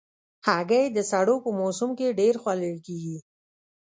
هګۍ 0.47 0.85
د 0.91 0.97
سړو 1.11 1.35
په 1.45 1.49
موسم 1.59 1.89
کې 1.97 2.15
ډېر 2.19 2.33
خوړل 2.41 2.77
کېږي. 2.87 3.17